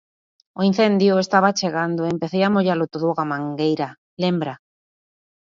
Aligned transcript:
O 0.59 0.61
incendio 0.69 1.13
estaba 1.25 1.55
chegando 1.59 2.01
e 2.03 2.11
empecei 2.15 2.41
a 2.45 2.53
mollalo 2.55 2.85
todo 2.93 3.05
coa 3.15 3.29
mangueira, 3.31 3.89
lembra. 4.23 4.53